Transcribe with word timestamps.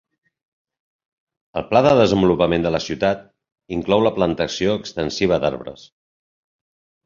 El 1.61 1.65
pla 1.73 1.81
de 1.89 1.91
desenvolupament 1.99 2.65
de 2.67 2.73
la 2.77 2.81
ciutat 2.87 3.23
inclou 3.79 4.05
la 4.09 4.15
plantació 4.19 4.81
extensiva 4.83 5.43
d'arbres. 5.45 5.89